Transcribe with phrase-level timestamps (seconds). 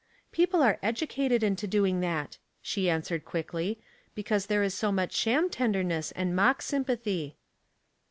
[0.31, 3.79] "People are educated into doing that," she an swered quickly,
[4.17, 7.37] ''because there is so much sham tenderness and mock sympathy."